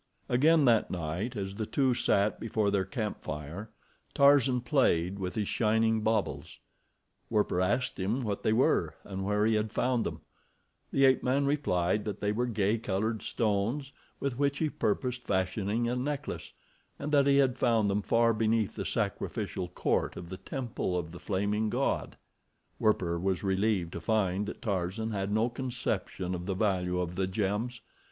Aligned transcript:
Again, 0.27 0.65
that 0.65 0.89
night, 0.89 1.35
as 1.35 1.53
the 1.53 1.67
two 1.67 1.93
sat 1.93 2.39
before 2.39 2.71
their 2.71 2.85
camp 2.85 3.21
fire, 3.23 3.69
Tarzan 4.15 4.61
played 4.61 5.19
with 5.19 5.35
his 5.35 5.47
shining 5.47 6.01
baubles. 6.01 6.59
Werper 7.29 7.61
asked 7.61 7.99
him 7.99 8.21
what 8.23 8.41
they 8.41 8.51
were 8.51 8.95
and 9.03 9.23
where 9.23 9.45
he 9.45 9.53
had 9.53 9.71
found 9.71 10.03
them. 10.03 10.21
The 10.91 11.05
ape 11.05 11.21
man 11.21 11.45
replied 11.45 12.03
that 12.05 12.19
they 12.19 12.31
were 12.31 12.47
gay 12.47 12.79
colored 12.79 13.21
stones, 13.21 13.91
with 14.19 14.39
which 14.39 14.57
he 14.57 14.71
purposed 14.71 15.27
fashioning 15.27 15.87
a 15.87 15.95
necklace, 15.95 16.53
and 16.97 17.11
that 17.11 17.27
he 17.27 17.37
had 17.37 17.59
found 17.59 17.87
them 17.87 18.01
far 18.01 18.33
beneath 18.33 18.73
the 18.75 18.85
sacrificial 18.85 19.67
court 19.67 20.17
of 20.17 20.29
the 20.29 20.37
temple 20.37 20.97
of 20.97 21.11
the 21.11 21.19
Flaming 21.19 21.69
God. 21.69 22.17
Werper 22.79 23.19
was 23.19 23.43
relieved 23.43 23.91
to 23.91 24.01
find 24.01 24.47
that 24.47 24.63
Tarzan 24.63 25.11
had 25.11 25.31
no 25.31 25.47
conception 25.47 26.33
of 26.33 26.47
the 26.47 26.55
value 26.55 26.99
of 26.99 27.13
the 27.13 27.27
gems. 27.27 27.81